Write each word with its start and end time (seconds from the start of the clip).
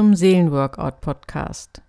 zum 0.00 0.14
Seelenworkout-Podcast. 0.14 1.82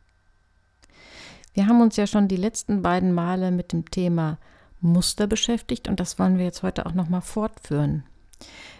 Wir 1.54 1.66
haben 1.66 1.79
uns 1.79 1.96
ja 1.96 2.05
schon 2.05 2.27
die 2.27 2.36
letzten 2.36 2.82
beiden 2.82 3.14
Male 3.14 3.52
mit 3.52 3.71
dem 3.71 3.89
Thema 3.89 4.38
Muster 4.82 5.27
beschäftigt 5.27 5.88
und 5.88 6.02
das 6.02 6.20
wollen 6.20 6.38
wir 6.38 6.44
jetzt 6.44 6.62
heute 6.62 6.86
auch 6.86 6.94
nochmal 6.94 7.21
fortführen. 7.21 8.04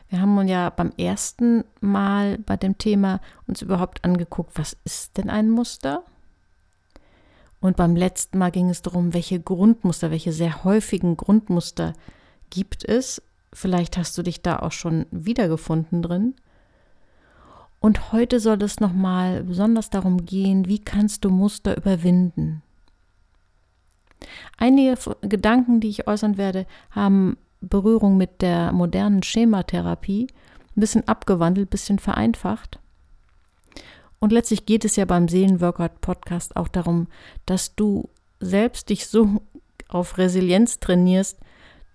Wir 0.10 0.20
haben 0.20 0.38
uns 0.38 0.52
ja 0.52 0.70
beim 0.70 0.92
ersten 0.98 1.64
Mal 1.80 2.40
bei 2.40 2.58
dem 2.58 2.78
Thema 2.78 3.22
uns 3.48 3.62
überhaupt 3.62 4.04
angeguckt, 4.04 4.60
was 4.60 4.76
ist 4.84 5.16
denn 5.16 5.30
ein 5.30 5.50
Muster? 5.50 6.04
Und 7.62 7.78
beim 7.78 7.96
letzten 7.96 8.38
Mal 8.38 8.52
ging 8.52 8.70
es 8.70 8.82
darum, 8.82 9.14
welche 9.14 9.40
Grundmuster, 9.40 10.12
welche 10.12 10.34
sehr 10.34 10.66
häufigen 10.66 11.16
Grundmuster 11.16 11.94
gibt 12.50 12.84
es. 12.84 13.22
Vielleicht 13.54 13.96
hast 13.96 14.18
du 14.18 14.24
dich 14.24 14.42
da 14.42 14.60
auch 14.60 14.74
schon 14.74 15.06
wiedergefunden 15.10 16.02
drin. 16.02 16.36
Und 17.82 18.12
heute 18.12 18.40
soll 18.40 18.62
es 18.62 18.80
nochmal 18.80 19.44
besonders 19.44 19.90
darum 19.90 20.24
gehen, 20.24 20.68
wie 20.68 20.80
kannst 20.80 21.26
du 21.26 21.32
Muster 21.32 21.76
überwinden. 21.76 22.62
Einige 24.56 24.96
Gedanken, 25.22 25.82
die 25.82 25.90
ich 25.90 26.08
äußern 26.08 26.38
werde, 26.38 26.68
haben 26.92 27.38
Berührung 27.60 28.18
mit 28.18 28.44
der 28.44 28.72
modernen 28.72 29.24
Schematherapie, 29.24 30.28
ein 30.76 30.80
bisschen 30.80 31.08
abgewandelt, 31.08 31.68
ein 31.68 31.72
bisschen 31.72 31.98
vereinfacht. 31.98 32.78
Und 34.20 34.32
letztlich 34.32 34.68
geht 34.68 34.86
es 34.86 34.96
ja 34.96 35.06
beim 35.06 35.28
Seelenworkout-Podcast 35.28 36.56
auch 36.56 36.68
darum, 36.68 37.08
dass 37.48 37.76
du 37.76 38.10
selbst 38.40 38.90
dich 38.90 39.08
so 39.08 39.42
auf 39.88 40.20
Resilienz 40.20 40.80
trainierst, 40.80 41.40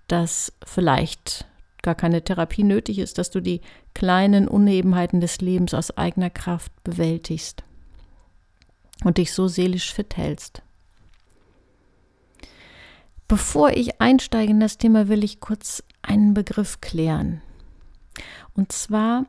dass 0.09 0.53
vielleicht 0.65 1.47
gar 1.87 1.95
keine 1.95 2.23
Therapie 2.23 2.65
nötig 2.65 2.99
ist, 2.99 3.17
dass 3.17 3.31
du 3.31 3.41
die 3.41 3.61
kleinen 3.95 4.49
Unebenheiten 4.49 5.21
des 5.21 5.41
Lebens 5.41 5.73
aus 5.73 5.97
eigener 5.97 6.31
Kraft 6.31 6.73
bewältigst 6.83 7.63
und 9.05 9.19
dich 9.19 9.33
so 9.33 9.47
seelisch 9.47 9.95
fit 9.95 10.17
hältst. 10.17 10.63
Bevor 13.29 13.71
ich 13.71 14.01
einsteige 14.01 14.51
in 14.51 14.59
das 14.59 14.79
Thema, 14.79 15.09
will 15.09 15.23
ich 15.23 15.39
kurz 15.39 15.85
einen 16.03 16.35
Begriff 16.35 16.81
klären. 16.81 17.41
Und 18.55 18.73
zwar 18.73 19.27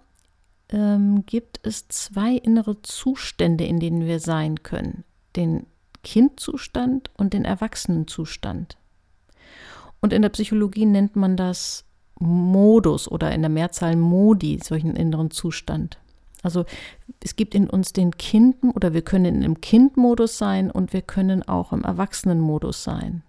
ähm, 0.69 1.25
gibt 1.27 1.59
es 1.61 1.87
zwei 1.89 2.33
innere 2.33 2.81
Zustände, 2.81 3.65
in 3.65 3.79
denen 3.79 4.07
wir 4.07 4.19
sein 4.19 4.63
können. 4.63 5.03
Den 5.35 5.67
Kindzustand 6.03 7.11
und 7.17 7.33
den 7.33 7.45
Erwachsenenzustand. 7.45 8.77
Und 10.01 10.11
in 10.11 10.23
der 10.23 10.29
Psychologie 10.29 10.85
nennt 10.85 11.15
man 11.15 11.37
das 11.37 11.86
Modus 12.19 13.09
oder 13.09 13.31
in 13.31 13.41
der 13.41 13.49
Mehrzahl 13.49 13.95
Modi, 13.95 14.59
solchen 14.63 14.95
inneren 14.95 15.31
Zustand. 15.31 15.99
Also 16.43 16.65
es 17.23 17.35
gibt 17.35 17.55
in 17.55 17.69
uns 17.69 17.93
den 17.93 18.11
Kind 18.11 18.57
oder 18.75 18.93
wir 18.93 19.01
können 19.01 19.41
im 19.41 19.59
Kindmodus 19.59 20.37
sein 20.37 20.71
und 20.71 20.93
wir 20.93 21.01
können 21.01 21.47
auch 21.47 21.73
im 21.73 21.83
Erwachsenenmodus 21.83 22.83
sein. 22.83 23.23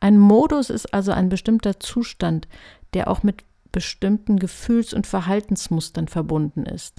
Ein 0.00 0.18
Modus 0.18 0.70
ist 0.70 0.94
also 0.94 1.12
ein 1.12 1.28
bestimmter 1.28 1.80
Zustand, 1.80 2.46
der 2.94 3.08
auch 3.08 3.22
mit 3.22 3.42
bestimmten 3.72 4.38
Gefühls- 4.38 4.94
und 4.94 5.06
Verhaltensmustern 5.06 6.08
verbunden 6.08 6.64
ist. 6.64 6.94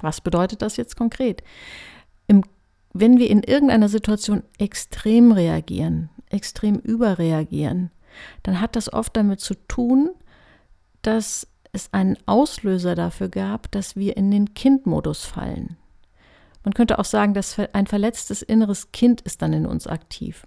Was 0.00 0.20
bedeutet 0.20 0.62
das 0.62 0.76
jetzt 0.76 0.96
konkret? 0.96 1.42
Im, 2.26 2.44
wenn 2.92 3.18
wir 3.18 3.28
in 3.28 3.42
irgendeiner 3.42 3.88
Situation 3.88 4.42
extrem 4.58 5.32
reagieren, 5.32 6.08
extrem 6.30 6.76
überreagieren, 6.76 7.90
dann 8.42 8.60
hat 8.60 8.76
das 8.76 8.92
oft 8.92 9.16
damit 9.16 9.40
zu 9.40 9.54
tun, 9.68 10.10
dass 11.02 11.46
es 11.72 11.92
einen 11.92 12.16
Auslöser 12.26 12.94
dafür 12.94 13.28
gab, 13.28 13.70
dass 13.70 13.96
wir 13.96 14.16
in 14.16 14.30
den 14.30 14.54
Kindmodus 14.54 15.24
fallen. 15.24 15.76
Man 16.64 16.74
könnte 16.74 16.98
auch 16.98 17.04
sagen, 17.04 17.34
dass 17.34 17.58
ein 17.58 17.86
verletztes 17.86 18.42
inneres 18.42 18.92
Kind 18.92 19.20
ist 19.22 19.42
dann 19.42 19.52
in 19.52 19.66
uns 19.66 19.86
aktiv. 19.86 20.46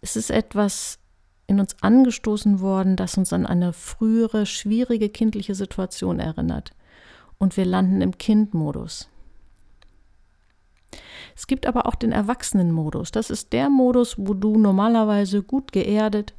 Es 0.00 0.16
ist 0.16 0.30
etwas 0.30 0.98
in 1.46 1.58
uns 1.58 1.74
angestoßen 1.82 2.60
worden, 2.60 2.96
das 2.96 3.18
uns 3.18 3.32
an 3.32 3.44
eine 3.44 3.72
frühere, 3.72 4.46
schwierige 4.46 5.08
kindliche 5.08 5.54
Situation 5.54 6.20
erinnert. 6.20 6.70
Und 7.38 7.56
wir 7.56 7.64
landen 7.64 8.02
im 8.02 8.18
Kindmodus. 8.18 9.08
Es 11.40 11.46
gibt 11.46 11.64
aber 11.64 11.86
auch 11.86 11.94
den 11.94 12.12
Erwachsenenmodus. 12.12 13.12
Das 13.12 13.30
ist 13.30 13.54
der 13.54 13.70
Modus, 13.70 14.16
wo 14.18 14.34
du 14.34 14.58
normalerweise 14.58 15.42
gut 15.42 15.72
geerdet, 15.72 16.34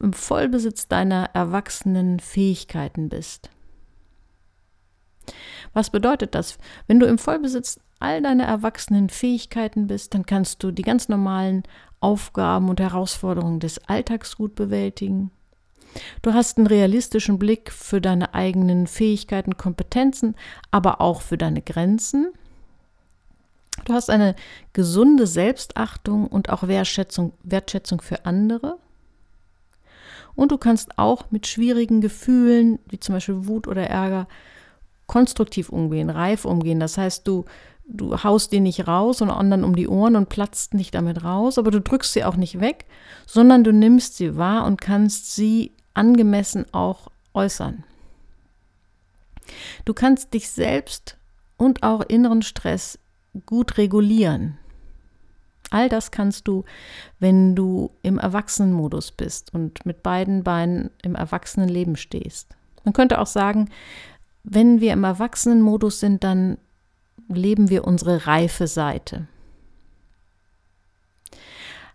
im 0.00 0.12
Vollbesitz 0.12 0.88
deiner 0.88 1.30
erwachsenen 1.32 2.18
Fähigkeiten 2.18 3.08
bist. 3.08 3.50
Was 5.74 5.90
bedeutet 5.90 6.34
das? 6.34 6.58
Wenn 6.88 6.98
du 6.98 7.06
im 7.06 7.18
Vollbesitz 7.18 7.78
all 8.00 8.20
deiner 8.20 8.42
erwachsenen 8.42 9.10
Fähigkeiten 9.10 9.86
bist, 9.86 10.12
dann 10.12 10.26
kannst 10.26 10.60
du 10.64 10.72
die 10.72 10.82
ganz 10.82 11.08
normalen 11.08 11.62
Aufgaben 12.00 12.68
und 12.68 12.80
Herausforderungen 12.80 13.60
des 13.60 13.78
Alltags 13.86 14.36
gut 14.36 14.56
bewältigen. 14.56 15.30
Du 16.20 16.34
hast 16.34 16.58
einen 16.58 16.66
realistischen 16.66 17.38
Blick 17.38 17.70
für 17.70 18.00
deine 18.00 18.34
eigenen 18.34 18.88
Fähigkeiten, 18.88 19.56
Kompetenzen, 19.56 20.34
aber 20.72 21.00
auch 21.00 21.22
für 21.22 21.38
deine 21.38 21.62
Grenzen. 21.62 22.32
Du 23.84 23.92
hast 23.92 24.10
eine 24.10 24.34
gesunde 24.72 25.26
Selbstachtung 25.26 26.26
und 26.26 26.50
auch 26.50 26.68
Wertschätzung, 26.68 27.32
Wertschätzung 27.42 28.00
für 28.00 28.26
andere. 28.26 28.78
Und 30.34 30.52
du 30.52 30.58
kannst 30.58 30.98
auch 30.98 31.30
mit 31.30 31.46
schwierigen 31.46 32.00
Gefühlen, 32.00 32.78
wie 32.88 33.00
zum 33.00 33.14
Beispiel 33.14 33.46
Wut 33.46 33.66
oder 33.66 33.86
Ärger, 33.86 34.28
konstruktiv 35.06 35.68
umgehen, 35.68 36.10
reif 36.10 36.44
umgehen. 36.44 36.80
Das 36.80 36.96
heißt, 36.96 37.26
du 37.26 37.44
du 37.84 38.22
haust 38.22 38.52
die 38.52 38.60
nicht 38.60 38.86
raus 38.86 39.20
und 39.20 39.30
anderen 39.30 39.64
um 39.64 39.76
die 39.76 39.88
Ohren 39.88 40.16
und 40.16 40.28
platzt 40.28 40.74
nicht 40.74 40.94
damit 40.94 41.24
raus, 41.24 41.58
aber 41.58 41.70
du 41.70 41.80
drückst 41.80 42.12
sie 42.12 42.24
auch 42.24 42.36
nicht 42.36 42.60
weg, 42.60 42.86
sondern 43.26 43.64
du 43.64 43.72
nimmst 43.72 44.16
sie 44.16 44.36
wahr 44.36 44.64
und 44.64 44.80
kannst 44.80 45.34
sie 45.34 45.72
angemessen 45.94 46.66
auch 46.72 47.08
äußern. 47.34 47.84
Du 49.84 49.94
kannst 49.94 50.32
dich 50.32 50.50
selbst 50.50 51.16
und 51.56 51.82
auch 51.82 52.02
inneren 52.02 52.42
Stress 52.42 52.98
gut 53.46 53.78
regulieren. 53.78 54.58
All 55.70 55.88
das 55.88 56.10
kannst 56.10 56.48
du, 56.48 56.64
wenn 57.18 57.54
du 57.54 57.90
im 58.02 58.18
Erwachsenenmodus 58.18 59.12
bist 59.12 59.54
und 59.54 59.86
mit 59.86 60.02
beiden 60.02 60.44
Beinen 60.44 60.90
im 61.02 61.14
Erwachsenenleben 61.14 61.96
stehst. 61.96 62.54
Man 62.84 62.92
könnte 62.92 63.18
auch 63.18 63.26
sagen, 63.26 63.70
wenn 64.44 64.80
wir 64.80 64.92
im 64.92 65.04
Erwachsenenmodus 65.04 66.00
sind, 66.00 66.24
dann 66.24 66.58
leben 67.28 67.70
wir 67.70 67.84
unsere 67.84 68.26
reife 68.26 68.66
Seite. 68.66 69.28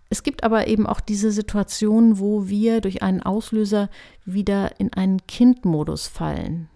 Es 0.09 0.23
gibt 0.23 0.43
aber 0.43 0.67
eben 0.67 0.87
auch 0.87 1.01
diese 1.01 1.31
Situation, 1.31 2.17
wo 2.19 2.47
wir 2.47 2.81
durch 2.81 3.03
einen 3.03 3.21
Auslöser 3.21 3.89
wieder 4.25 4.79
in 4.79 4.93
einen 4.93 5.25
Kindmodus 5.27 6.07
fallen. 6.07 6.69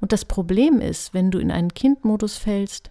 Und 0.00 0.12
das 0.12 0.24
Problem 0.24 0.80
ist, 0.80 1.12
wenn 1.12 1.30
du 1.30 1.38
in 1.38 1.50
einen 1.50 1.74
Kindmodus 1.74 2.38
fällst, 2.38 2.90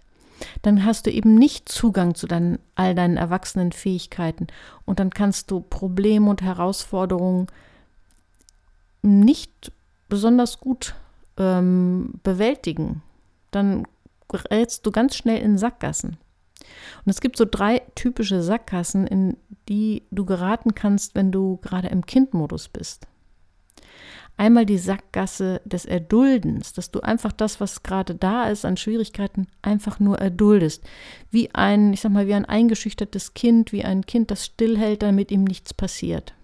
dann 0.62 0.84
hast 0.84 1.06
du 1.06 1.10
eben 1.10 1.34
nicht 1.34 1.68
Zugang 1.68 2.14
zu 2.14 2.26
deinen, 2.26 2.58
all 2.74 2.94
deinen 2.94 3.16
erwachsenen 3.16 3.72
Fähigkeiten 3.72 4.46
und 4.84 5.00
dann 5.00 5.10
kannst 5.10 5.50
du 5.50 5.60
Probleme 5.60 6.28
und 6.28 6.42
Herausforderungen 6.42 7.46
nicht 9.02 9.72
besonders 10.08 10.60
gut 10.60 10.94
ähm, 11.38 12.14
bewältigen. 12.22 13.02
Dann 13.50 13.86
gerätst 14.28 14.86
du 14.86 14.90
ganz 14.90 15.16
schnell 15.16 15.40
in 15.42 15.58
Sackgassen. 15.58 16.16
Und 17.04 17.10
es 17.10 17.20
gibt 17.20 17.36
so 17.36 17.44
drei 17.44 17.82
typische 17.94 18.42
Sackgassen, 18.42 19.06
in 19.06 19.36
die 19.68 20.02
du 20.10 20.24
geraten 20.24 20.74
kannst, 20.74 21.14
wenn 21.14 21.32
du 21.32 21.58
gerade 21.58 21.88
im 21.88 22.06
Kindmodus 22.06 22.68
bist. 22.68 23.06
Einmal 24.42 24.66
die 24.66 24.78
Sackgasse 24.78 25.60
des 25.64 25.84
Erduldens, 25.84 26.72
dass 26.72 26.90
du 26.90 26.98
einfach 26.98 27.30
das, 27.30 27.60
was 27.60 27.84
gerade 27.84 28.16
da 28.16 28.48
ist 28.48 28.64
an 28.64 28.76
Schwierigkeiten, 28.76 29.46
einfach 29.62 30.00
nur 30.00 30.18
erduldest. 30.18 30.82
Wie 31.30 31.54
ein, 31.54 31.92
ich 31.92 32.00
sag 32.00 32.10
mal, 32.10 32.26
wie 32.26 32.34
ein 32.34 32.44
eingeschüchtertes 32.44 33.34
Kind, 33.34 33.70
wie 33.70 33.84
ein 33.84 34.04
Kind, 34.04 34.32
das 34.32 34.44
stillhält, 34.44 35.02
damit 35.02 35.30
ihm 35.30 35.44
nichts 35.44 35.72
passiert. 35.72 36.34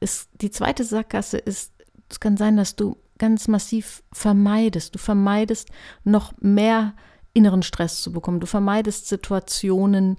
Es, 0.00 0.28
die 0.34 0.50
zweite 0.50 0.84
Sackgasse 0.84 1.38
ist, 1.38 1.72
es 2.10 2.20
kann 2.20 2.36
sein, 2.36 2.58
dass 2.58 2.76
du 2.76 2.98
ganz 3.16 3.48
massiv 3.48 4.02
vermeidest. 4.12 4.94
Du 4.94 4.98
vermeidest 4.98 5.70
noch 6.04 6.34
mehr 6.42 6.92
inneren 7.32 7.62
Stress 7.62 8.02
zu 8.02 8.12
bekommen. 8.12 8.40
Du 8.40 8.46
vermeidest 8.46 9.08
Situationen, 9.08 10.18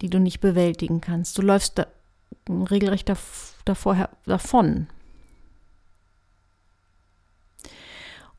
die 0.00 0.08
du 0.08 0.20
nicht 0.20 0.40
bewältigen 0.40 1.02
kannst. 1.02 1.36
Du 1.36 1.42
läufst 1.42 1.78
da 1.78 1.86
regelrecht 2.48 3.10
davor, 3.68 4.08
davon. 4.26 4.88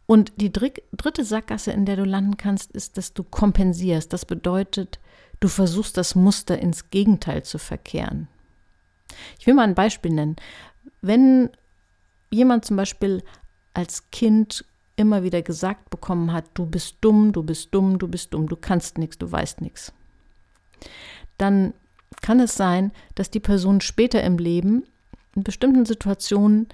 Und 0.05 0.33
die 0.41 0.51
dritte 0.51 1.23
Sackgasse, 1.23 1.71
in 1.71 1.85
der 1.85 1.95
du 1.95 2.03
landen 2.03 2.35
kannst, 2.35 2.71
ist, 2.71 2.97
dass 2.97 3.13
du 3.13 3.23
kompensierst. 3.23 4.11
Das 4.11 4.25
bedeutet, 4.25 4.99
du 5.39 5.47
versuchst 5.47 5.97
das 5.97 6.15
Muster 6.15 6.57
ins 6.57 6.89
Gegenteil 6.89 7.43
zu 7.43 7.59
verkehren. 7.59 8.27
Ich 9.39 9.45
will 9.45 9.53
mal 9.53 9.67
ein 9.67 9.75
Beispiel 9.75 10.11
nennen. 10.11 10.35
Wenn 11.01 11.51
jemand 12.31 12.65
zum 12.65 12.75
Beispiel 12.75 13.23
als 13.73 14.09
Kind 14.09 14.65
immer 14.95 15.23
wieder 15.23 15.41
gesagt 15.41 15.89
bekommen 15.91 16.33
hat, 16.33 16.45
du 16.55 16.65
bist 16.65 16.97
dumm, 17.01 17.31
du 17.31 17.43
bist 17.43 17.73
dumm, 17.73 17.99
du 17.99 18.07
bist 18.07 18.33
dumm, 18.33 18.47
du 18.49 18.55
kannst 18.55 18.97
nichts, 18.97 19.17
du 19.17 19.31
weißt 19.31 19.61
nichts, 19.61 19.93
dann 21.37 21.73
kann 22.21 22.39
es 22.39 22.55
sein, 22.55 22.91
dass 23.15 23.29
die 23.29 23.39
Person 23.39 23.79
später 23.79 24.23
im 24.23 24.37
Leben 24.37 24.83
in 25.39 25.43
bestimmten 25.43 25.85
Situationen, 25.85 26.67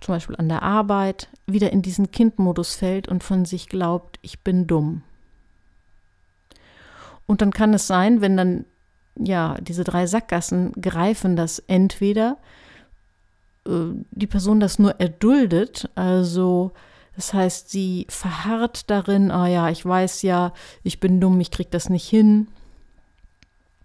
zum 0.00 0.14
Beispiel 0.14 0.36
an 0.36 0.48
der 0.48 0.62
Arbeit, 0.62 1.28
wieder 1.46 1.72
in 1.72 1.82
diesen 1.82 2.12
Kindmodus 2.12 2.76
fällt 2.76 3.08
und 3.08 3.24
von 3.24 3.44
sich 3.44 3.68
glaubt, 3.68 4.18
ich 4.22 4.40
bin 4.40 4.66
dumm. 4.66 5.02
Und 7.26 7.40
dann 7.42 7.50
kann 7.50 7.74
es 7.74 7.86
sein, 7.86 8.20
wenn 8.20 8.36
dann 8.36 8.64
ja 9.16 9.56
diese 9.60 9.84
drei 9.84 10.06
Sackgassen 10.06 10.72
greifen, 10.72 11.34
dass 11.34 11.58
entweder 11.60 12.36
äh, 13.66 13.70
die 14.10 14.26
Person 14.26 14.60
das 14.60 14.78
nur 14.78 15.00
erduldet, 15.00 15.90
also 15.94 16.72
das 17.16 17.34
heißt, 17.34 17.70
sie 17.70 18.06
verharrt 18.08 18.90
darin, 18.90 19.32
ah 19.32 19.48
ja, 19.48 19.70
ich 19.70 19.84
weiß 19.84 20.22
ja, 20.22 20.52
ich 20.84 21.00
bin 21.00 21.20
dumm, 21.20 21.40
ich 21.40 21.50
krieg 21.50 21.70
das 21.70 21.88
nicht 21.88 22.08
hin. 22.08 22.46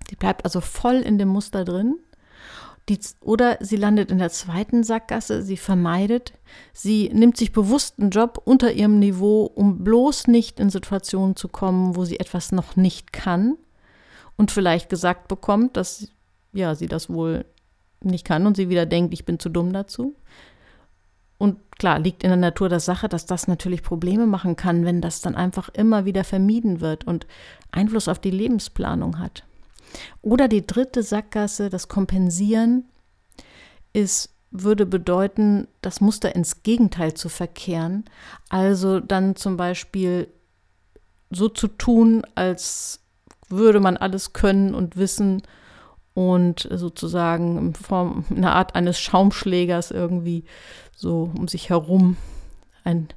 Sie 0.07 0.15
bleibt 0.15 0.45
also 0.45 0.61
voll 0.61 0.97
in 0.97 1.17
dem 1.17 1.29
Muster 1.29 1.65
drin. 1.65 1.95
Die, 2.89 2.99
oder 3.21 3.57
sie 3.61 3.77
landet 3.77 4.11
in 4.11 4.17
der 4.17 4.29
zweiten 4.29 4.83
Sackgasse, 4.83 5.41
sie 5.41 5.55
vermeidet, 5.55 6.33
sie 6.73 7.09
nimmt 7.13 7.37
sich 7.37 7.53
bewusst 7.53 7.97
einen 7.97 8.09
Job 8.09 8.41
unter 8.43 8.73
ihrem 8.73 8.99
Niveau, 8.99 9.45
um 9.45 9.85
bloß 9.85 10.27
nicht 10.27 10.59
in 10.59 10.69
Situationen 10.69 11.37
zu 11.37 11.47
kommen, 11.47 11.95
wo 11.95 12.03
sie 12.03 12.19
etwas 12.19 12.51
noch 12.51 12.75
nicht 12.75 13.13
kann 13.13 13.57
und 14.35 14.51
vielleicht 14.51 14.89
gesagt 14.89 15.29
bekommt, 15.29 15.77
dass 15.77 16.09
ja, 16.51 16.75
sie 16.75 16.87
das 16.87 17.09
wohl 17.09 17.45
nicht 18.01 18.25
kann 18.25 18.45
und 18.45 18.57
sie 18.57 18.69
wieder 18.69 18.85
denkt, 18.85 19.13
ich 19.13 19.25
bin 19.25 19.39
zu 19.39 19.49
dumm 19.49 19.71
dazu. 19.71 20.15
Und 21.37 21.57
klar, 21.77 21.99
liegt 21.99 22.23
in 22.23 22.29
der 22.29 22.37
Natur 22.37 22.69
der 22.69 22.79
Sache, 22.79 23.09
dass 23.09 23.25
das 23.25 23.47
natürlich 23.47 23.83
Probleme 23.83 24.27
machen 24.27 24.55
kann, 24.55 24.85
wenn 24.85 25.01
das 25.01 25.21
dann 25.21 25.35
einfach 25.35 25.69
immer 25.69 26.05
wieder 26.05 26.23
vermieden 26.23 26.79
wird 26.79 27.05
und 27.05 27.27
Einfluss 27.71 28.07
auf 28.07 28.19
die 28.19 28.31
Lebensplanung 28.31 29.19
hat. 29.19 29.43
Oder 30.21 30.47
die 30.47 30.65
dritte 30.65 31.03
Sackgasse, 31.03 31.69
das 31.69 31.87
Kompensieren, 31.87 32.85
ist, 33.93 34.29
würde 34.51 34.85
bedeuten, 34.85 35.67
das 35.81 36.01
Muster 36.01 36.35
ins 36.35 36.63
Gegenteil 36.63 37.13
zu 37.13 37.29
verkehren. 37.29 38.05
Also 38.49 38.99
dann 38.99 39.35
zum 39.35 39.57
Beispiel 39.57 40.27
so 41.31 41.49
zu 41.49 41.67
tun, 41.67 42.23
als 42.35 43.01
würde 43.49 43.79
man 43.79 43.97
alles 43.97 44.33
können 44.33 44.75
und 44.75 44.97
wissen 44.97 45.41
und 46.13 46.67
sozusagen 46.71 47.57
in 47.57 47.73
Form, 47.73 48.25
in 48.29 48.37
einer 48.37 48.55
Art 48.55 48.75
eines 48.75 48.99
Schaumschlägers 48.99 49.91
irgendwie 49.91 50.43
so 50.95 51.31
um 51.35 51.47
sich 51.47 51.69
herum 51.69 52.17
ein, 52.83 53.07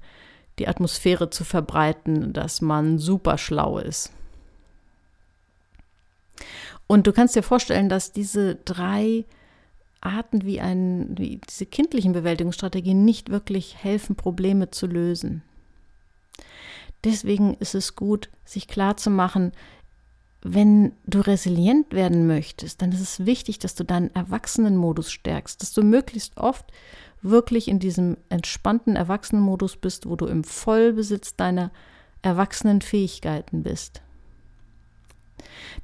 die 0.59 0.69
Atmosphäre 0.69 1.29
zu 1.31 1.45
verbreiten, 1.45 2.33
dass 2.33 2.61
man 2.63 2.99
super 2.99 3.37
schlau 3.37 3.79
ist. 3.79 4.13
Und 6.87 7.07
du 7.07 7.13
kannst 7.13 7.37
dir 7.37 7.43
vorstellen, 7.43 7.89
dass 7.89 8.13
diese 8.13 8.57
drei 8.57 9.25
Arten 10.01 10.45
wie, 10.45 10.61
ein, 10.61 11.17
wie 11.19 11.41
diese 11.49 11.67
kindlichen 11.67 12.13
Bewältigungsstrategien 12.13 13.05
nicht 13.05 13.31
wirklich 13.31 13.77
helfen, 13.83 14.17
Probleme 14.17 14.71
zu 14.71 14.87
lösen. 14.87 15.43
Deswegen 17.05 17.55
ist 17.55 17.75
es 17.75 17.97
gut, 17.97 18.31
sich 18.45 18.69
klarzumachen, 18.69 19.53
wenn 20.43 20.93
du 21.07 21.21
resilient 21.21 21.93
werden 21.93 22.27
möchtest, 22.27 22.81
dann 22.81 22.93
ist 22.93 23.01
es 23.01 23.27
wichtig, 23.27 23.59
dass 23.59 23.75
du 23.75 23.85
deinen 23.85 24.15
Erwachsenenmodus 24.15 25.11
stärkst, 25.11 25.61
dass 25.61 25.73
du 25.73 25.83
möglichst 25.83 26.37
oft 26.37 26.67
wirklich 27.23 27.69
in 27.69 27.81
diesem 27.81 28.17
entspannten 28.29 28.95
Erwachsenenmodus 28.95 29.77
bist, 29.77 30.09
wo 30.09 30.15
du 30.15 30.27
im 30.27 30.45
Vollbesitz 30.45 31.35
deiner 31.35 31.73
erwachsenen 32.23 32.81
Fähigkeiten 32.81 33.63
bist. 33.63 34.03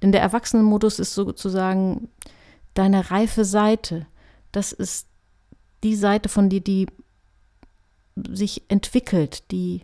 Denn 0.02 0.12
der 0.12 0.22
Erwachsenenmodus 0.22 0.98
ist 0.98 1.14
sozusagen 1.14 2.08
deine 2.74 3.10
reife 3.10 3.44
Seite. 3.44 4.06
Das 4.50 4.72
ist 4.72 5.06
die 5.82 5.96
Seite 5.96 6.28
von 6.28 6.48
dir, 6.48 6.60
die 6.60 6.86
sich 8.30 8.62
entwickelt, 8.68 9.50
die 9.50 9.82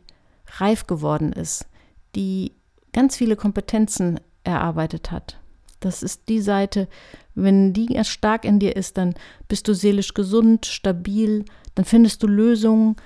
reif 0.58 0.86
geworden 0.86 1.32
ist, 1.32 1.66
die 2.14 2.52
ganz 2.92 3.16
viele 3.16 3.36
Kompetenzen 3.36 4.20
erarbeitet 4.44 5.10
hat. 5.10 5.38
Das 5.80 6.02
ist 6.02 6.28
die 6.28 6.40
Seite, 6.40 6.88
wenn 7.34 7.72
die 7.72 8.02
stark 8.04 8.44
in 8.44 8.58
dir 8.58 8.74
ist, 8.74 8.98
dann 8.98 9.14
bist 9.46 9.68
du 9.68 9.74
seelisch 9.74 10.14
gesund, 10.14 10.66
stabil, 10.66 11.44
dann 11.74 11.84
findest 11.84 12.22
du 12.22 12.26
Lösungen 12.26 12.96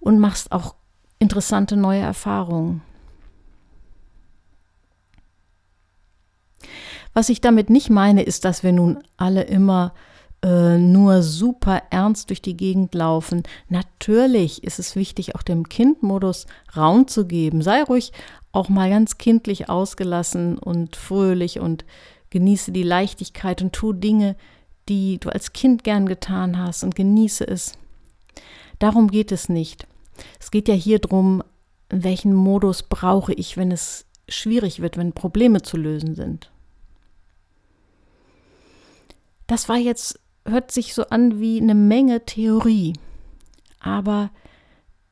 und 0.00 0.18
machst 0.18 0.50
auch 0.50 0.74
interessante 1.18 1.76
neue 1.76 2.00
Erfahrungen. 2.00 2.82
Was 7.14 7.28
ich 7.28 7.40
damit 7.40 7.70
nicht 7.70 7.90
meine, 7.90 8.22
ist, 8.22 8.44
dass 8.44 8.62
wir 8.62 8.72
nun 8.72 8.98
alle 9.16 9.42
immer 9.42 9.94
äh, 10.42 10.78
nur 10.78 11.22
super 11.22 11.82
ernst 11.90 12.30
durch 12.30 12.40
die 12.40 12.56
Gegend 12.56 12.94
laufen. 12.94 13.42
Natürlich 13.68 14.62
ist 14.62 14.78
es 14.78 14.94
wichtig, 14.94 15.34
auch 15.34 15.42
dem 15.42 15.68
Kindmodus 15.68 16.46
Raum 16.76 17.08
zu 17.08 17.26
geben. 17.26 17.62
Sei 17.62 17.82
ruhig 17.82 18.12
auch 18.52 18.68
mal 18.68 18.88
ganz 18.90 19.18
kindlich 19.18 19.68
ausgelassen 19.68 20.58
und 20.58 20.96
fröhlich 20.96 21.60
und 21.60 21.84
genieße 22.30 22.72
die 22.72 22.82
Leichtigkeit 22.82 23.62
und 23.62 23.72
tu 23.72 23.92
Dinge, 23.92 24.36
die 24.88 25.18
du 25.18 25.28
als 25.28 25.52
Kind 25.52 25.84
gern 25.84 26.06
getan 26.06 26.58
hast 26.58 26.84
und 26.84 26.94
genieße 26.94 27.46
es. 27.46 27.72
Darum 28.78 29.08
geht 29.08 29.32
es 29.32 29.48
nicht. 29.48 29.86
Es 30.40 30.50
geht 30.50 30.68
ja 30.68 30.74
hier 30.74 30.98
darum, 30.98 31.42
welchen 31.90 32.34
Modus 32.34 32.82
brauche 32.82 33.32
ich, 33.32 33.56
wenn 33.56 33.72
es 33.72 34.06
schwierig 34.28 34.80
wird, 34.80 34.96
wenn 34.96 35.12
Probleme 35.12 35.62
zu 35.62 35.76
lösen 35.76 36.14
sind. 36.14 36.50
Das 39.46 39.68
war 39.68 39.76
jetzt, 39.76 40.20
hört 40.44 40.70
sich 40.70 40.94
so 40.94 41.06
an 41.06 41.40
wie 41.40 41.60
eine 41.60 41.74
Menge 41.74 42.24
Theorie. 42.24 42.92
Aber 43.80 44.30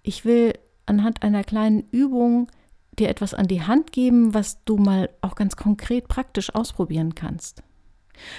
ich 0.02 0.24
will 0.24 0.52
anhand 0.84 1.22
einer 1.22 1.42
kleinen 1.42 1.88
Übung 1.90 2.48
dir 2.98 3.08
etwas 3.08 3.34
an 3.34 3.46
die 3.46 3.62
Hand 3.62 3.92
geben, 3.92 4.34
was 4.34 4.62
du 4.64 4.76
mal 4.76 5.10
auch 5.20 5.34
ganz 5.34 5.56
konkret 5.56 6.08
praktisch 6.08 6.54
ausprobieren 6.54 7.14
kannst. 7.14 7.62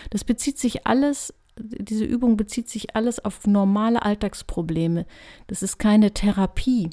Das 0.09 0.23
bezieht 0.23 0.57
sich 0.57 0.87
alles, 0.87 1.33
diese 1.57 2.05
Übung 2.05 2.37
bezieht 2.37 2.69
sich 2.69 2.95
alles 2.95 3.23
auf 3.23 3.45
normale 3.45 4.03
Alltagsprobleme. 4.03 5.05
Das 5.47 5.61
ist 5.61 5.77
keine 5.77 6.13
Therapie. 6.13 6.89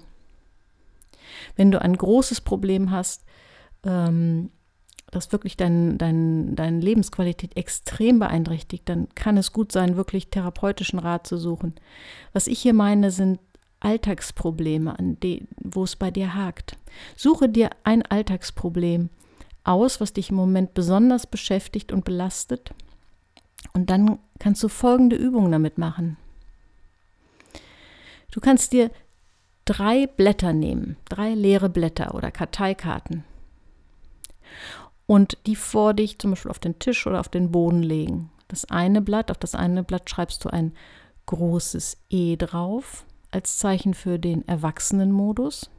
Wenn 1.56 1.70
du 1.70 1.80
ein 1.80 1.96
großes 1.96 2.40
Problem 2.42 2.90
hast, 2.90 3.24
ähm, 3.84 4.50
das 5.14 5.32
wirklich 5.32 5.56
dein, 5.56 5.96
dein, 5.96 6.56
deine 6.56 6.80
Lebensqualität 6.80 7.56
extrem 7.56 8.18
beeinträchtigt, 8.18 8.88
dann 8.88 9.08
kann 9.14 9.36
es 9.36 9.52
gut 9.52 9.72
sein, 9.72 9.96
wirklich 9.96 10.28
therapeutischen 10.28 10.98
Rat 10.98 11.26
zu 11.26 11.38
suchen. 11.38 11.74
Was 12.32 12.46
ich 12.46 12.60
hier 12.60 12.74
meine, 12.74 13.10
sind 13.10 13.38
Alltagsprobleme, 13.80 14.98
an 14.98 15.18
die, 15.20 15.46
wo 15.56 15.84
es 15.84 15.96
bei 15.96 16.10
dir 16.10 16.34
hakt. 16.34 16.76
Suche 17.16 17.48
dir 17.48 17.70
ein 17.84 18.02
Alltagsproblem 18.02 19.10
aus, 19.62 20.00
was 20.00 20.12
dich 20.12 20.30
im 20.30 20.36
Moment 20.36 20.74
besonders 20.74 21.26
beschäftigt 21.26 21.92
und 21.92 22.04
belastet. 22.04 22.72
Und 23.72 23.90
dann 23.90 24.18
kannst 24.38 24.62
du 24.62 24.68
folgende 24.68 25.16
Übung 25.16 25.50
damit 25.50 25.78
machen. 25.78 26.16
Du 28.30 28.40
kannst 28.40 28.72
dir 28.72 28.90
drei 29.64 30.06
Blätter 30.06 30.52
nehmen, 30.52 30.96
drei 31.08 31.34
leere 31.34 31.68
Blätter 31.68 32.14
oder 32.14 32.30
Karteikarten 32.30 33.24
und 35.06 35.38
die 35.46 35.56
vor 35.56 35.94
dich 35.94 36.18
zum 36.18 36.30
Beispiel 36.30 36.50
auf 36.50 36.58
den 36.58 36.78
Tisch 36.78 37.06
oder 37.06 37.20
auf 37.20 37.28
den 37.28 37.50
Boden 37.50 37.82
legen. 37.82 38.30
Das 38.48 38.64
eine 38.66 39.00
Blatt, 39.02 39.30
auf 39.30 39.38
das 39.38 39.54
eine 39.54 39.82
Blatt 39.82 40.08
schreibst 40.08 40.44
du 40.44 40.48
ein 40.48 40.72
großes 41.26 41.98
E 42.10 42.36
drauf 42.36 43.04
als 43.30 43.58
Zeichen 43.58 43.94
für 43.94 44.18
den 44.18 44.46
Erwachsenenmodus. 44.46 45.70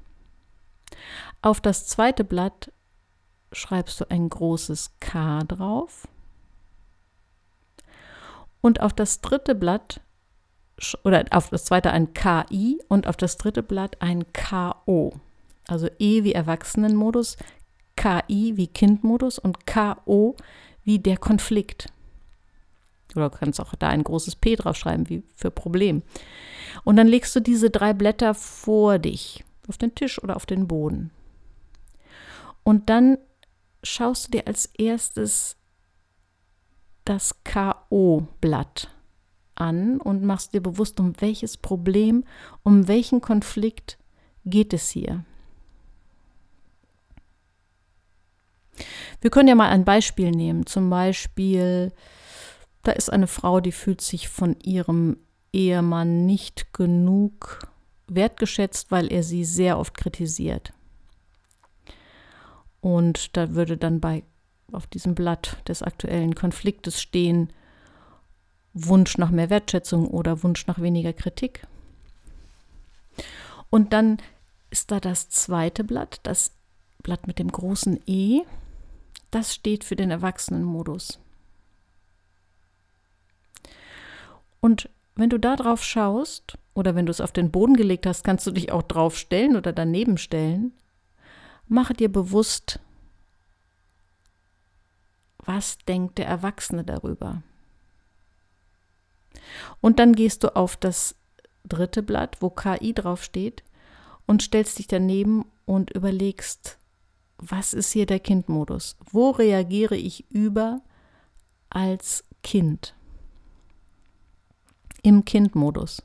Auf 1.42 1.62
das 1.62 1.88
zweite 1.88 2.24
Blatt 2.24 2.72
schreibst 3.52 4.02
du 4.02 4.10
ein 4.10 4.30
großes 4.30 4.92
K 5.00 5.44
drauf. 5.44 6.08
Und 8.62 8.82
auf 8.82 8.94
das 8.94 9.22
dritte 9.22 9.56
Blatt 9.56 10.02
oder 11.04 11.24
auf 11.32 11.50
das 11.50 11.66
zweite 11.66 11.92
ein 11.92 12.14
KI 12.14 12.82
und 12.90 13.08
auf 13.08 13.16
das 13.16 13.38
dritte 13.38 13.64
Blatt 13.64 14.02
ein 14.02 14.26
KO. 14.34 15.14
Also 15.68 15.88
E 16.00 16.24
wie 16.24 16.34
Erwachsenenmodus, 16.34 17.38
KI 17.96 18.54
wie 18.56 18.68
Kindmodus 18.68 19.40
und 19.40 19.66
KO 19.66 20.36
wie 20.84 21.00
der 21.00 21.18
Konflikt. 21.18 21.88
Oder 23.16 23.30
du 23.30 23.38
kannst 23.38 23.62
auch 23.62 23.74
da 23.76 23.88
ein 23.88 24.04
großes 24.04 24.36
P 24.36 24.56
draufschreiben, 24.56 25.10
wie 25.10 25.24
für 25.36 25.52
Problem. 25.52 26.04
Und 26.84 26.98
dann 26.98 27.08
legst 27.08 27.36
du 27.36 27.40
diese 27.40 27.70
drei 27.70 27.94
Blätter 27.94 28.34
vor 28.34 29.00
dich, 29.00 29.44
auf 29.68 29.78
den 29.78 29.96
Tisch 29.96 30.22
oder 30.22 30.36
auf 30.36 30.46
den 30.46 30.68
Boden. 30.68 31.12
Und 32.64 32.90
dann 32.90 33.18
schaust 33.84 34.28
du 34.28 34.32
dir 34.32 34.48
als 34.48 34.66
erstes 34.66 35.56
das 37.06 37.44
KO-Blatt 37.44 38.90
an 39.54 40.02
und 40.02 40.24
machst 40.24 40.54
dir 40.54 40.62
bewusst, 40.62 41.00
um 41.00 41.14
welches 41.20 41.58
Problem, 41.58 42.26
um 42.64 42.88
welchen 42.88 43.22
Konflikt 43.22 43.98
geht 44.44 44.74
es 44.74 44.90
hier? 44.90 45.24
Wir 49.22 49.30
können 49.30 49.48
ja 49.48 49.56
mal 49.56 49.70
ein 49.70 49.86
Beispiel 49.86 50.32
nehmen. 50.32 50.66
Zum 50.66 50.90
Beispiel, 50.90 51.92
da 52.84 52.92
ist 52.92 53.12
eine 53.12 53.28
Frau, 53.28 53.60
die 53.60 53.72
fühlt 53.72 54.02
sich 54.02 54.30
von 54.30 54.56
ihrem 54.62 55.18
Ehemann 55.54 56.26
nicht 56.26 56.74
genug 56.74 57.68
wertgeschätzt, 58.08 58.92
weil 58.92 59.12
er 59.12 59.24
sie 59.24 59.46
sehr 59.46 59.80
oft 59.80 59.98
kritisiert. 59.98 60.74
Und 62.82 63.36
da 63.36 63.56
würde 63.56 63.78
dann 63.78 64.00
bei 64.00 64.24
auf 64.72 64.88
diesem 64.88 65.16
Blatt 65.16 65.58
des 65.68 65.82
aktuellen 65.82 66.36
Konfliktes 66.36 67.02
stehen 67.02 67.52
Wunsch 68.74 69.18
nach 69.18 69.32
mehr 69.32 69.50
Wertschätzung 69.50 70.08
oder 70.08 70.44
Wunsch 70.44 70.68
nach 70.68 70.82
weniger 70.82 71.14
Kritik. 71.14 71.66
Und 73.70 73.94
dann 73.94 74.18
ist 74.70 74.92
da 74.92 75.00
das 75.00 75.30
zweite 75.30 75.84
Blatt, 75.84 76.20
das 76.24 76.52
Blatt 77.02 77.26
mit 77.26 77.40
dem 77.40 77.52
großen 77.52 78.02
E. 78.06 78.42
Das 79.36 79.54
steht 79.54 79.84
für 79.84 79.98
den 79.98 80.12
Erwachsenenmodus. 80.12 81.20
Und 84.62 84.88
wenn 85.16 85.30
du 85.30 85.38
da 85.38 85.58
drauf 85.58 85.84
schaust 85.84 86.58
oder 86.74 86.96
wenn 86.96 87.06
du 87.06 87.12
es 87.12 87.20
auf 87.20 87.34
den 87.34 87.52
Boden 87.52 87.76
gelegt 87.76 88.06
hast, 88.06 88.24
kannst 88.24 88.48
du 88.48 88.52
dich 88.52 88.72
auch 88.72 88.84
drauf 88.84 89.18
stellen 89.18 89.58
oder 89.58 89.74
daneben 89.74 90.18
stellen. 90.18 90.72
Mache 91.68 91.94
dir 91.94 92.10
bewusst, 92.10 92.80
was 95.40 95.80
denkt 95.80 96.18
der 96.18 96.28
Erwachsene 96.28 96.86
darüber? 96.86 97.44
Und 99.82 100.00
dann 100.00 100.14
gehst 100.14 100.46
du 100.46 100.56
auf 100.56 100.78
das 100.78 101.14
dritte 101.66 102.04
Blatt, 102.04 102.38
wo 102.42 102.50
KI 102.50 102.94
draufsteht, 102.94 103.66
und 104.28 104.44
stellst 104.44 104.80
dich 104.80 104.88
daneben 104.88 105.44
und 105.66 105.92
überlegst, 105.92 106.78
was 107.38 107.74
ist 107.74 107.92
hier 107.92 108.06
der 108.06 108.20
Kindmodus? 108.20 108.98
Wo 109.12 109.32
reagiere 109.32 109.96
ich 109.96 110.30
über 110.32 110.82
als 111.70 112.24
Kind? 112.44 112.96
Im 115.02 115.26
Kindmodus. 115.26 116.02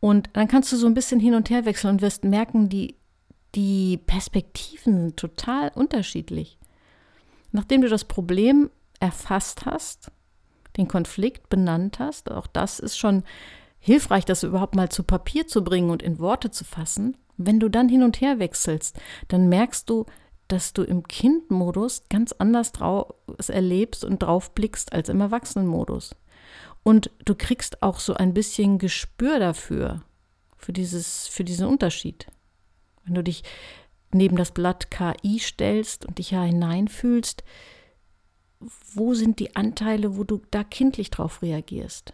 Und 0.00 0.30
dann 0.32 0.48
kannst 0.48 0.72
du 0.72 0.76
so 0.76 0.86
ein 0.86 0.94
bisschen 0.94 1.20
hin 1.20 1.34
und 1.34 1.50
her 1.50 1.64
wechseln 1.64 1.94
und 1.94 2.02
wirst 2.02 2.24
merken, 2.24 2.68
die, 2.68 2.96
die 3.54 3.96
Perspektiven 3.98 4.98
sind 4.98 5.16
total 5.16 5.70
unterschiedlich. 5.74 6.58
Nachdem 7.52 7.80
du 7.82 7.88
das 7.88 8.04
Problem 8.04 8.70
erfasst 9.00 9.66
hast, 9.66 10.10
den 10.76 10.88
Konflikt 10.88 11.48
benannt 11.48 11.98
hast, 11.98 12.30
auch 12.30 12.46
das 12.46 12.78
ist 12.78 12.96
schon 12.96 13.24
hilfreich, 13.80 14.24
das 14.24 14.42
überhaupt 14.42 14.74
mal 14.74 14.88
zu 14.88 15.02
Papier 15.02 15.46
zu 15.46 15.64
bringen 15.64 15.90
und 15.90 16.02
in 16.02 16.18
Worte 16.18 16.50
zu 16.50 16.64
fassen. 16.64 17.16
Wenn 17.38 17.60
du 17.60 17.68
dann 17.68 17.88
hin 17.88 18.02
und 18.02 18.20
her 18.20 18.38
wechselst, 18.38 18.98
dann 19.28 19.48
merkst 19.48 19.88
du, 19.88 20.04
dass 20.48 20.72
du 20.72 20.82
im 20.82 21.06
Kindmodus 21.06 22.02
ganz 22.10 22.32
anders 22.32 22.72
es 23.38 23.48
erlebst 23.48 24.04
und 24.04 24.22
drauf 24.22 24.54
blickst 24.54 24.92
als 24.92 25.08
im 25.08 25.20
Erwachsenenmodus. 25.20 26.14
Und 26.82 27.10
du 27.24 27.34
kriegst 27.34 27.82
auch 27.82 28.00
so 28.00 28.14
ein 28.14 28.34
bisschen 28.34 28.78
Gespür 28.78 29.38
dafür, 29.38 30.02
für, 30.56 30.72
dieses, 30.72 31.28
für 31.28 31.44
diesen 31.44 31.66
Unterschied. 31.66 32.26
Wenn 33.04 33.14
du 33.14 33.22
dich 33.22 33.44
neben 34.10 34.36
das 34.36 34.52
Blatt 34.52 34.90
KI 34.90 35.38
stellst 35.38 36.06
und 36.06 36.18
dich 36.18 36.30
ja 36.30 36.42
hineinfühlst, 36.42 37.44
wo 38.94 39.14
sind 39.14 39.38
die 39.38 39.54
Anteile, 39.54 40.16
wo 40.16 40.24
du 40.24 40.40
da 40.50 40.64
kindlich 40.64 41.10
drauf 41.10 41.42
reagierst? 41.42 42.12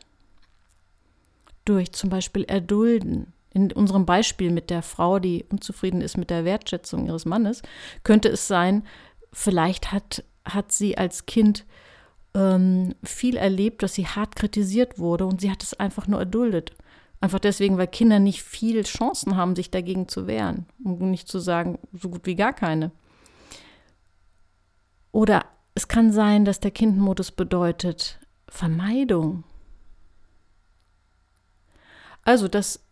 Durch 1.65 1.93
zum 1.93 2.11
Beispiel 2.11 2.45
Erdulden. 2.45 3.33
In 3.55 3.73
unserem 3.73 4.05
Beispiel 4.05 4.51
mit 4.51 4.69
der 4.69 4.83
Frau, 4.83 5.19
die 5.19 5.47
unzufrieden 5.49 6.01
ist 6.01 6.19
mit 6.19 6.29
der 6.29 6.45
Wertschätzung 6.45 7.07
ihres 7.07 7.25
Mannes, 7.25 7.63
könnte 8.03 8.29
es 8.29 8.47
sein, 8.47 8.85
vielleicht 9.33 9.93
hat, 9.93 10.25
hat 10.45 10.73
sie 10.73 10.99
als 10.99 11.25
Kind 11.25 11.65
ähm, 12.35 12.95
viel 13.03 13.37
erlebt, 13.37 13.83
dass 13.83 13.95
sie 13.95 14.07
hart 14.07 14.37
kritisiert 14.37 14.99
wurde 14.99 15.25
und 15.25 15.41
sie 15.41 15.51
hat 15.51 15.63
es 15.63 15.75
einfach 15.75 16.07
nur 16.07 16.19
erduldet. 16.19 16.73
Einfach 17.21 17.39
deswegen, 17.39 17.79
weil 17.79 17.87
Kinder 17.87 18.19
nicht 18.19 18.43
viel 18.43 18.83
Chancen 18.83 19.37
haben, 19.37 19.57
sich 19.57 19.71
dagegen 19.71 20.09
zu 20.09 20.27
wehren. 20.27 20.67
Um 20.85 21.11
nicht 21.11 21.29
zu 21.29 21.39
sagen, 21.39 21.79
so 21.93 22.11
gut 22.11 22.27
wie 22.27 22.35
gar 22.35 22.53
keine. 22.53 22.91
Oder 25.11 25.47
es 25.75 25.89
kann 25.89 26.13
sein, 26.13 26.45
dass 26.45 26.61
der 26.61 26.73
Kindmodus 26.73 27.31
bedeutet 27.31 28.19
Vermeidung. 28.49 29.45
Also, 32.23 32.49
dass, 32.49 32.85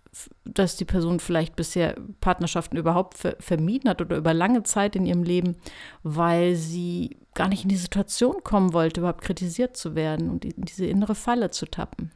dass 0.44 0.76
die 0.76 0.84
Person 0.84 1.20
vielleicht 1.20 1.56
bisher 1.56 1.96
Partnerschaften 2.20 2.76
überhaupt 2.76 3.16
ver 3.16 3.36
vermieden 3.40 3.88
hat 3.88 4.02
oder 4.02 4.16
über 4.16 4.34
lange 4.34 4.62
Zeit 4.62 4.94
in 4.94 5.06
ihrem 5.06 5.22
Leben, 5.22 5.56
weil 6.02 6.54
sie 6.54 7.16
gar 7.34 7.48
nicht 7.48 7.62
in 7.62 7.70
die 7.70 7.76
Situation 7.76 8.44
kommen 8.44 8.74
wollte, 8.74 9.00
überhaupt 9.00 9.22
kritisiert 9.22 9.76
zu 9.76 9.94
werden 9.94 10.28
und 10.28 10.44
in 10.44 10.62
diese 10.62 10.84
innere 10.84 11.14
Falle 11.14 11.50
zu 11.50 11.66
tappen. 11.66 12.10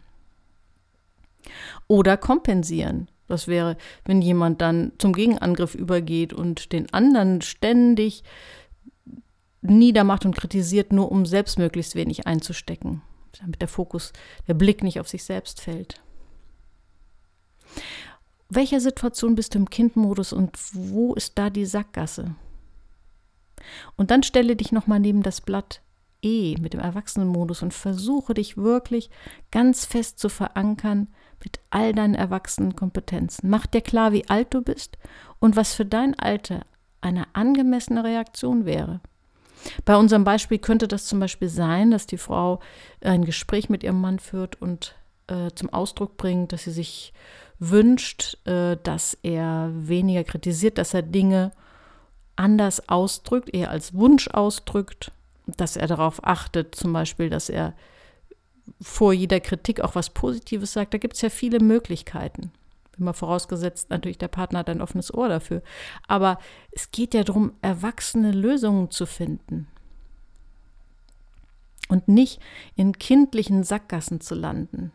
Oder 1.88 2.16
kompensieren. 2.16 3.08
Das 3.28 3.48
wäre, 3.48 3.76
wenn 4.04 4.20
jemand 4.20 4.60
dann 4.60 4.92
zum 4.98 5.12
Gegenangriff 5.12 5.74
übergeht 5.74 6.32
und 6.32 6.72
den 6.72 6.92
anderen 6.92 7.40
ständig 7.40 8.22
niedermacht 9.62 10.24
und 10.24 10.36
kritisiert, 10.36 10.92
nur 10.92 11.10
um 11.10 11.26
selbst 11.26 11.58
möglichst 11.58 11.94
wenig 11.94 12.26
einzustecken, 12.26 13.02
damit 13.40 13.60
der 13.60 13.68
Fokus, 13.68 14.12
der 14.46 14.54
Blick 14.54 14.82
nicht 14.82 15.00
auf 15.00 15.08
sich 15.08 15.24
selbst 15.24 15.60
fällt. 15.60 16.00
Welcher 18.48 18.80
Situation 18.80 19.34
bist 19.34 19.54
du 19.54 19.58
im 19.58 19.70
Kindmodus 19.70 20.32
und 20.32 20.56
wo 20.72 21.14
ist 21.14 21.36
da 21.36 21.50
die 21.50 21.66
Sackgasse? 21.66 22.34
Und 23.96 24.10
dann 24.10 24.22
stelle 24.22 24.54
dich 24.54 24.72
nochmal 24.72 25.00
neben 25.00 25.22
das 25.22 25.40
Blatt 25.40 25.80
E 26.22 26.56
mit 26.60 26.72
dem 26.72 26.80
Erwachsenenmodus 26.80 27.62
und 27.62 27.74
versuche 27.74 28.34
dich 28.34 28.56
wirklich 28.56 29.10
ganz 29.50 29.84
fest 29.84 30.18
zu 30.18 30.28
verankern 30.28 31.08
mit 31.42 31.60
all 31.70 31.92
deinen 31.92 32.14
erwachsenen 32.14 32.74
Kompetenzen. 32.74 33.50
Mach 33.50 33.66
dir 33.66 33.80
klar, 33.80 34.12
wie 34.12 34.28
alt 34.28 34.54
du 34.54 34.62
bist 34.62 34.96
und 35.38 35.56
was 35.56 35.74
für 35.74 35.84
dein 35.84 36.18
Alter 36.18 36.64
eine 37.00 37.26
angemessene 37.34 38.02
Reaktion 38.02 38.64
wäre. 38.64 39.00
Bei 39.84 39.96
unserem 39.96 40.24
Beispiel 40.24 40.58
könnte 40.58 40.88
das 40.88 41.06
zum 41.06 41.20
Beispiel 41.20 41.48
sein, 41.48 41.90
dass 41.90 42.06
die 42.06 42.18
Frau 42.18 42.60
ein 43.00 43.24
Gespräch 43.24 43.68
mit 43.68 43.82
ihrem 43.82 44.00
Mann 44.00 44.18
führt 44.18 44.60
und 44.60 44.94
äh, 45.28 45.50
zum 45.54 45.72
Ausdruck 45.72 46.16
bringt, 46.16 46.52
dass 46.52 46.64
sie 46.64 46.72
sich 46.72 47.12
wünscht, 47.58 48.38
äh, 48.46 48.76
dass 48.82 49.16
er 49.22 49.70
weniger 49.74 50.24
kritisiert, 50.24 50.78
dass 50.78 50.94
er 50.94 51.02
Dinge 51.02 51.52
anders 52.36 52.88
ausdrückt, 52.88 53.52
eher 53.54 53.70
als 53.70 53.94
Wunsch 53.94 54.28
ausdrückt, 54.28 55.12
dass 55.46 55.76
er 55.76 55.86
darauf 55.86 56.24
achtet, 56.24 56.74
zum 56.74 56.92
Beispiel, 56.92 57.30
dass 57.30 57.48
er 57.48 57.74
vor 58.80 59.12
jeder 59.12 59.40
Kritik 59.40 59.80
auch 59.80 59.94
was 59.94 60.10
Positives 60.10 60.72
sagt. 60.72 60.92
Da 60.92 60.98
gibt 60.98 61.14
es 61.14 61.22
ja 61.22 61.30
viele 61.30 61.60
Möglichkeiten. 61.60 62.50
Immer 62.98 63.14
vorausgesetzt, 63.14 63.90
natürlich, 63.90 64.18
der 64.18 64.28
Partner 64.28 64.60
hat 64.60 64.70
ein 64.70 64.80
offenes 64.80 65.12
Ohr 65.12 65.28
dafür. 65.28 65.62
Aber 66.08 66.38
es 66.72 66.90
geht 66.90 67.14
ja 67.14 67.24
darum, 67.24 67.52
erwachsene 67.62 68.32
Lösungen 68.32 68.90
zu 68.90 69.06
finden. 69.06 69.68
Und 71.88 72.08
nicht 72.08 72.40
in 72.74 72.98
kindlichen 72.98 73.62
Sackgassen 73.62 74.20
zu 74.20 74.34
landen. 74.34 74.92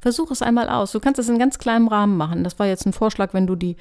Versuch 0.00 0.30
es 0.30 0.42
einmal 0.42 0.68
aus. 0.68 0.92
Du 0.92 1.00
kannst 1.00 1.18
es 1.18 1.28
in 1.28 1.38
ganz 1.38 1.58
kleinem 1.58 1.88
Rahmen 1.88 2.16
machen. 2.16 2.44
Das 2.44 2.58
war 2.58 2.66
jetzt 2.66 2.86
ein 2.86 2.92
Vorschlag, 2.92 3.34
wenn 3.34 3.46
du 3.46 3.56
die 3.56 3.76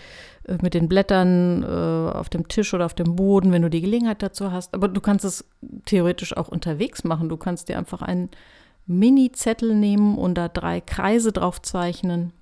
äh, 0.46 0.58
mit 0.62 0.74
den 0.74 0.88
Blättern 0.90 1.64
äh, 1.64 2.18
auf 2.18 2.30
dem 2.30 2.48
Tisch 2.48 2.74
oder 2.74 2.86
auf 2.86 2.94
dem 2.94 3.16
Boden, 3.16 3.52
wenn 3.52 3.62
du 3.62 3.70
die 3.70 3.82
Gelegenheit 3.82 4.22
dazu 4.22 4.52
hast. 4.52 4.74
Aber 4.74 4.88
du 4.88 5.02
kannst 5.02 5.26
es 5.26 5.46
theoretisch 5.86 6.36
auch 6.36 6.48
unterwegs 6.48 7.04
machen. 7.04 7.30
Du 7.30 7.38
kannst 7.38 7.70
dir 7.70 7.78
einfach 7.78 8.02
einen 8.02 8.30
Mini-Zettel 8.88 9.76
nehmen 9.76 10.18
und 10.18 10.36
da 10.36 10.48
drei 10.48 10.82
Kreise 10.82 11.32
drauf 11.32 11.62
zeichnen. 11.62 12.34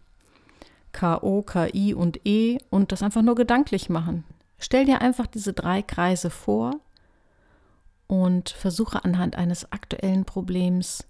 K-O, 0.92 1.44
K-I 1.44 1.94
und 1.94 2.26
E 2.26 2.58
und 2.70 2.92
das 2.92 3.04
einfach 3.04 3.22
nur 3.22 3.36
gedanklich 3.36 3.90
machen. 3.90 4.24
Stell 4.58 4.86
dir 4.86 5.02
einfach 5.02 5.28
diese 5.28 5.54
drei 5.54 5.82
Kreise 5.82 6.30
vor 6.30 6.76
und 8.08 8.50
versuche 8.50 9.06
anhand 9.06 9.36
eines 9.36 9.72
aktuellen 9.72 10.26
Problems 10.26 11.06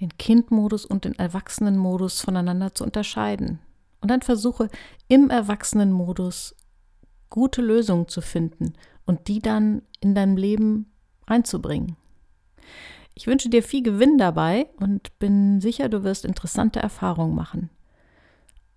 den 0.00 0.16
Kindmodus 0.16 0.84
und 0.84 1.04
den 1.04 1.18
Erwachsenenmodus 1.18 2.20
voneinander 2.20 2.74
zu 2.74 2.84
unterscheiden. 2.84 3.58
Und 4.00 4.10
dann 4.10 4.22
versuche 4.22 4.68
im 5.08 5.30
Erwachsenenmodus 5.30 6.54
gute 7.28 7.62
Lösungen 7.62 8.08
zu 8.08 8.22
finden 8.22 8.72
und 9.04 9.28
die 9.28 9.40
dann 9.40 9.82
in 10.00 10.14
deinem 10.14 10.36
Leben 10.36 10.90
einzubringen. 11.26 11.96
Ich 13.14 13.26
wünsche 13.26 13.50
dir 13.50 13.62
viel 13.62 13.82
Gewinn 13.82 14.18
dabei 14.18 14.70
und 14.78 15.18
bin 15.18 15.60
sicher, 15.60 15.88
du 15.88 16.04
wirst 16.04 16.24
interessante 16.24 16.80
Erfahrungen 16.80 17.34
machen. 17.34 17.70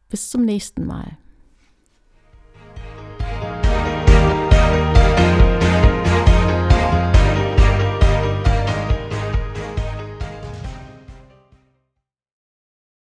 Bis 0.10 0.30
zum 0.30 0.44
nächsten 0.44 0.86
Mal. 0.86 1.18